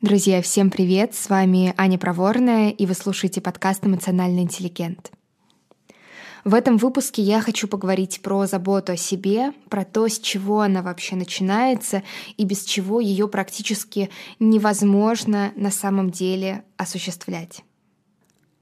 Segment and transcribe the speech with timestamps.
[0.00, 1.12] Друзья, всем привет!
[1.16, 5.10] С вами Аня Проворная, и вы слушаете подкаст «Эмоциональный интеллигент».
[6.44, 10.82] В этом выпуске я хочу поговорить про заботу о себе, про то, с чего она
[10.82, 12.04] вообще начинается
[12.36, 14.08] и без чего ее практически
[14.38, 17.64] невозможно на самом деле осуществлять.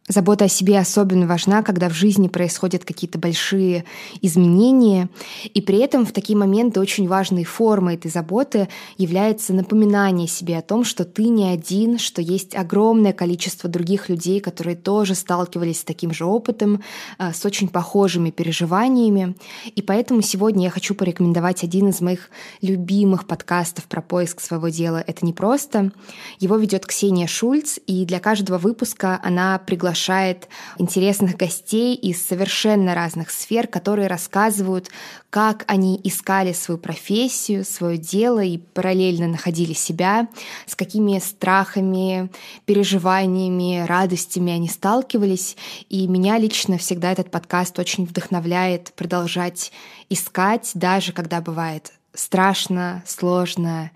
[0.08, 3.84] Забота о себе особенно важна, когда в жизни происходят какие-то большие
[4.22, 5.08] изменения,
[5.52, 10.62] и при этом в такие моменты очень важной формой этой заботы является напоминание себе о
[10.62, 15.84] том, что ты не один, что есть огромное количество других людей, которые тоже сталкивались с
[15.84, 16.84] таким же опытом,
[17.18, 19.34] э, с очень похожими переживаниями.
[19.74, 22.30] И поэтому сегодня я хочу порекомендовать один из моих
[22.62, 25.90] любимых подкастов про поиск своего дела «Это не просто».
[26.38, 32.94] Его ведет Ксения Шульц, и для каждого выпуска она приглашает приглашает интересных гостей из совершенно
[32.94, 34.90] разных сфер, которые рассказывают,
[35.30, 40.28] как они искали свою профессию, свое дело и параллельно находили себя,
[40.66, 42.30] с какими страхами,
[42.66, 45.56] переживаниями, радостями они сталкивались.
[45.88, 49.72] И меня лично всегда этот подкаст очень вдохновляет продолжать
[50.10, 53.90] искать, даже когда бывает страшно, сложно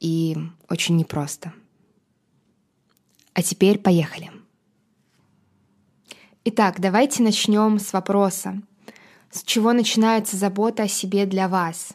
[0.00, 0.36] и
[0.68, 1.54] очень непросто.
[3.32, 4.35] А теперь поехали.
[6.48, 8.62] Итак, давайте начнем с вопроса.
[9.32, 11.94] С чего начинается забота о себе для вас?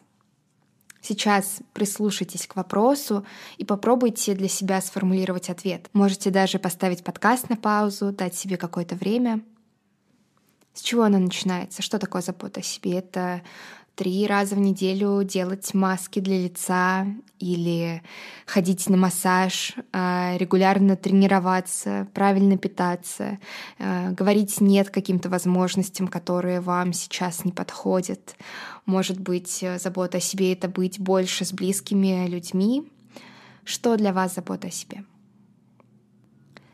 [1.02, 3.26] Сейчас прислушайтесь к вопросу
[3.58, 5.88] и попробуйте для себя сформулировать ответ.
[5.94, 9.40] Можете даже поставить подкаст на паузу, дать себе какое-то время.
[10.74, 11.82] С чего она начинается?
[11.82, 12.98] Что такое забота о себе?
[12.98, 13.44] Это
[14.02, 17.06] три раза в неделю делать маски для лица
[17.38, 18.02] или
[18.48, 23.38] ходить на массаж, а, регулярно тренироваться, правильно питаться,
[23.78, 28.36] а, говорить нет каким-то возможностям, которые вам сейчас не подходят.
[28.88, 32.82] Может быть, забота о себе— это быть больше с близкими людьми.
[33.66, 35.04] Что для вас забота о себе?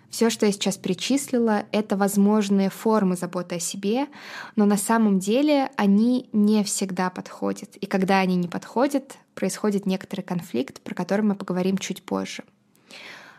[0.09, 4.07] Все, что я сейчас перечислила, это возможные формы заботы о себе,
[4.56, 7.75] но на самом деле они не всегда подходят.
[7.75, 12.44] И когда они не подходят, происходит некоторый конфликт, про который мы поговорим чуть позже.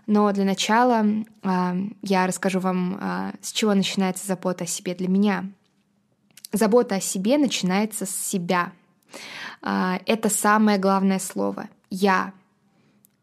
[0.06, 5.08] Но для начала э, я расскажу вам, э, с чего начинается забота о себе для
[5.08, 5.50] меня.
[6.50, 8.72] Забота о себе начинается с себя.
[9.62, 11.68] Э, это самое главное слово.
[11.90, 12.32] Я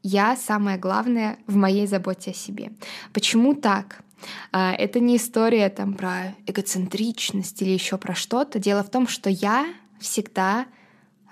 [0.08, 2.72] я самое главное в моей заботе о себе.
[3.12, 4.04] Почему так?
[4.52, 8.60] А, это не история там про эгоцентричность или еще про что-то.
[8.60, 9.66] Дело в том, что я
[10.00, 10.68] всегда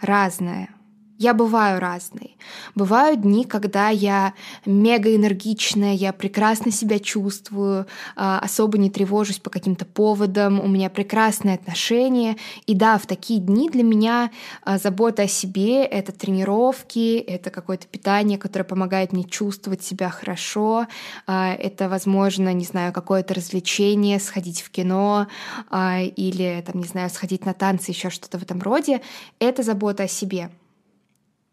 [0.02, 0.70] разная.
[1.19, 2.38] Я бываю разной.
[2.74, 4.34] Бывают дни, когда я
[4.66, 7.85] мега энергичная, я прекрасно себя чувствую,
[8.16, 12.38] а, особо не тревожусь по каким-то поводам, у меня прекрасные отношения.
[12.66, 14.31] И да, в такие дни для меня
[14.63, 20.88] а, забота о себе— это тренировки, это какое-то питание, которое помогает мне чувствовать себя хорошо,
[21.28, 25.28] а, это, возможно, не знаю, какое-то развлечение, сходить в кино
[25.72, 29.01] или, там, не знаю, сходить на танцы, еще что-то в этом роде.
[29.40, 30.50] Это забота о себе—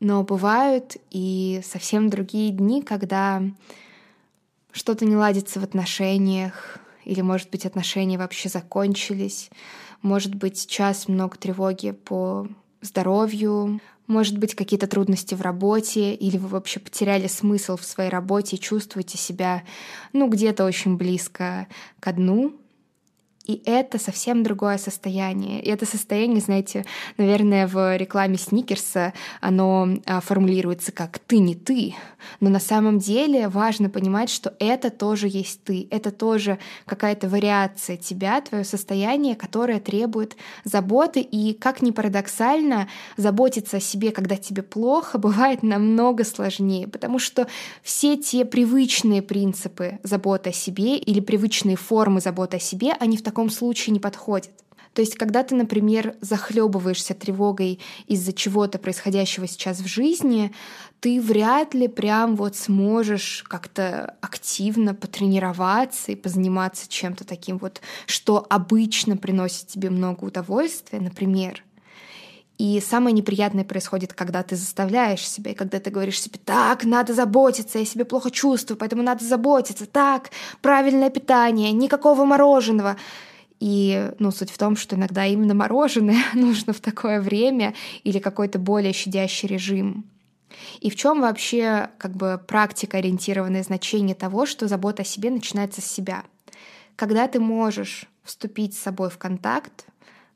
[0.00, 3.42] но бывают и совсем другие дни, когда
[4.72, 9.50] что-то не ладится в отношениях, или, может быть, отношения вообще закончились,
[10.02, 12.48] может быть, сейчас много тревоги по
[12.80, 18.56] здоровью, может быть, какие-то трудности в работе, или вы вообще потеряли смысл в своей работе
[18.56, 19.62] и чувствуете себя,
[20.12, 21.68] ну, где-то очень близко
[22.00, 22.56] к дну,
[23.46, 25.62] и это совсем другое состояние.
[25.62, 26.84] И это состояние, знаете,
[27.16, 31.94] наверное, в рекламе Сникерса оно а, формулируется как «ты не ты».
[32.40, 35.88] Но на самом деле важно понимать, что это тоже есть ты.
[35.90, 41.20] Это тоже какая-то вариация тебя, твое состояние, которое требует заботы.
[41.20, 47.46] И, как ни парадоксально, заботиться о себе, когда тебе плохо, бывает намного сложнее, потому что
[47.82, 53.22] все те привычные принципы заботы о себе или привычные формы заботы о себе, они в
[53.30, 54.50] таком случае не подходит.
[54.92, 60.52] То есть, когда ты, например, захлебываешься тревогой из-за чего-то происходящего сейчас в жизни,
[60.98, 68.44] ты вряд ли прям вот сможешь как-то активно потренироваться и позаниматься чем-то таким вот, что
[68.50, 71.62] обычно приносит тебе много удовольствия, например.
[72.58, 77.14] И самое неприятное происходит, когда ты заставляешь себя, и когда ты говоришь себе, так, надо
[77.14, 82.98] заботиться, я себя плохо чувствую, поэтому надо заботиться, так, правильное питание, никакого мороженого.
[83.60, 88.58] И ну, суть в том, что иногда именно мороженое нужно в такое время или какой-то
[88.58, 90.04] более щадящий режим.
[90.80, 95.80] И в чем вообще как бы практика ориентированное значение того, что забота о себе начинается
[95.80, 96.24] с себя?
[96.96, 99.86] Когда ты можешь вступить с собой в контакт,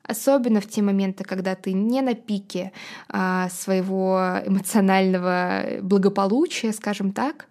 [0.03, 2.71] особенно в те моменты, когда ты не на пике
[3.09, 7.47] а, своего эмоционального благополучия, скажем так,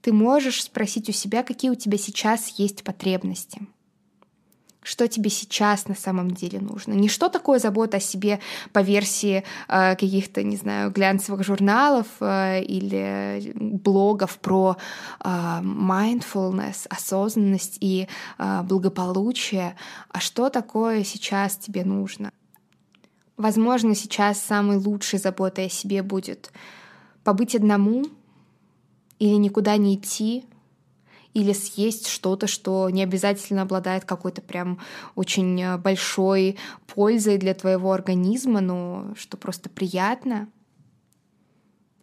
[0.00, 3.66] ты можешь спросить у себя, какие у тебя сейчас есть потребности
[4.86, 6.92] что тебе сейчас на самом деле нужно.
[6.92, 8.38] Не что такое забота о себе
[8.72, 14.76] по версии э, каких-то, не знаю, глянцевых журналов э, или блогов про
[15.24, 18.06] э, mindfulness, осознанность и
[18.38, 19.74] э, благополучие,
[20.08, 22.30] а что такое сейчас тебе нужно.
[23.36, 26.52] Возможно, сейчас самой лучшей заботой о себе будет
[27.24, 28.04] побыть одному
[29.18, 30.44] или никуда не идти,
[31.36, 34.80] или съесть что-то, что не обязательно обладает какой-то прям
[35.16, 36.56] очень э, большой
[36.86, 40.48] пользой для твоего организма, но что просто приятно.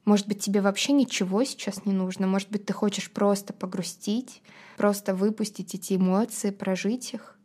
[0.06, 2.28] Может быть, тебе вообще ничего сейчас не нужно.
[2.28, 4.44] Может быть, ты хочешь просто погрустить,
[4.78, 7.36] просто выпустить эти эмоции, прожить их.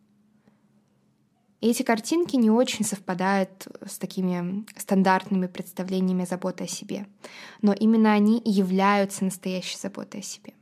[1.63, 7.07] И эти картинки не очень совпадают с такими стандартными представлениями заботы о себе.
[7.63, 10.53] Но именно они и являются настоящей заботой о себе.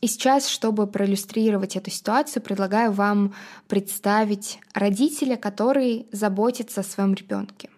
[0.00, 3.34] И сейчас, чтобы проиллюстрировать эту ситуацию, предлагаю вам
[3.68, 7.68] представить родителя, который заботится о своем ребенке.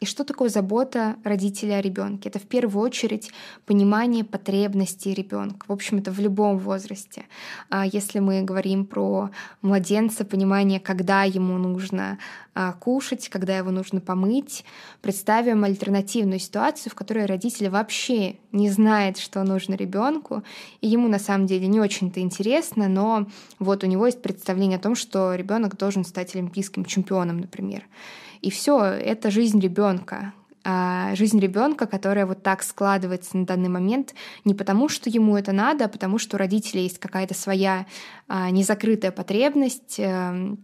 [0.00, 2.28] И что такое забота родителя о ребенке?
[2.28, 3.30] Это в первую очередь
[3.64, 5.66] понимание потребностей ребенка.
[5.68, 7.26] В общем, это в любом возрасте.
[7.70, 9.30] А если мы говорим про
[9.62, 12.18] младенца, понимание, когда ему нужно
[12.54, 14.64] а, кушать, когда его нужно помыть,
[15.00, 20.42] представим альтернативную ситуацию, в которой родитель вообще не знает, что нужно ребенку,
[20.80, 23.26] и ему на самом деле не очень-то интересно, но
[23.60, 27.84] вот у него есть представление о том, что ребенок должен стать олимпийским чемпионом, например.
[28.44, 29.83] И все, это жизнь ребенка.
[30.66, 34.14] А жизнь ребенка, которая вот так складывается на данный момент,
[34.46, 37.86] не потому, что ему это надо, а потому, что у родителей есть какая-то своя
[38.28, 40.56] а, незакрытая потребность, а,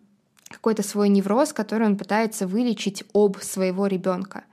[0.48, 4.44] какой-то свой невроз, который он пытается вылечить об своего ребенка.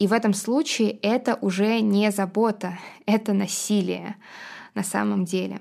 [0.00, 4.16] И в этом случае это уже не забота, это насилие
[4.74, 5.60] на самом деле.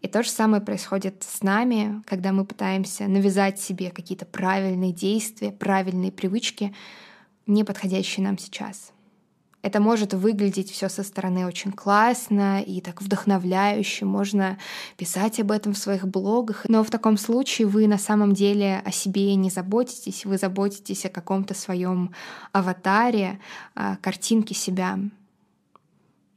[0.00, 5.50] И то же самое происходит с нами, когда мы пытаемся навязать себе какие-то правильные действия,
[5.50, 6.72] правильные привычки,
[7.48, 8.92] не подходящие нам сейчас.
[9.60, 14.56] Это может выглядеть все со стороны очень классно и так вдохновляюще, можно
[14.96, 18.92] писать об этом в своих блогах, но в таком случае вы на самом деле о
[18.92, 22.12] себе не заботитесь, вы заботитесь о каком-то своем
[22.52, 23.40] аватаре,
[23.74, 25.00] картинке себя.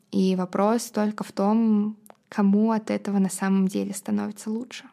[0.09, 1.97] И вопрос только в том,
[2.27, 4.85] кому от этого на самом деле становится лучше.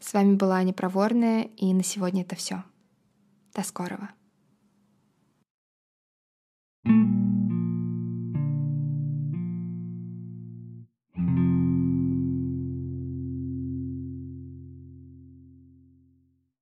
[0.00, 2.64] С вами была Аня Проворная, и на сегодня это все.
[3.54, 4.08] До скорого.